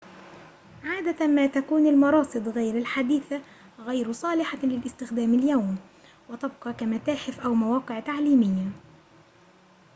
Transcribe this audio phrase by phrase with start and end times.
[0.83, 3.41] عادة ما تكون المراصد غير الحديثة
[3.79, 5.77] غير صالحة للاستخدام اليوم
[6.29, 8.69] وتبقى كمتاحف أو مواقع تعليمية